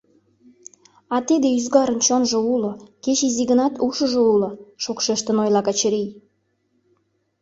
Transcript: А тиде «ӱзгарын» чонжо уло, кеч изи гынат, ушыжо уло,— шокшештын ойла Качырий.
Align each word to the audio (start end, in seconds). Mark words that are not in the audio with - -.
А 1.15 1.17
тиде 1.27 1.47
«ӱзгарын» 1.57 1.99
чонжо 2.07 2.39
уло, 2.53 2.71
кеч 3.03 3.19
изи 3.27 3.43
гынат, 3.51 3.73
ушыжо 3.85 4.21
уло,— 4.33 4.49
шокшештын 4.83 5.37
ойла 5.43 5.61
Качырий. 5.67 6.09